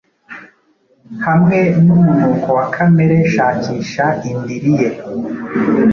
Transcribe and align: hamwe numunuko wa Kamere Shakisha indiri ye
hamwe 1.25 1.57
numunuko 1.85 2.47
wa 2.57 2.65
Kamere 2.75 3.17
Shakisha 3.33 4.05
indiri 4.29 4.71
ye 4.79 4.89